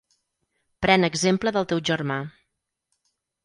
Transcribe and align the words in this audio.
Pren 0.85 1.07
exemple 1.09 1.55
del 1.59 1.69
teu 1.75 1.85
germà. 1.93 2.19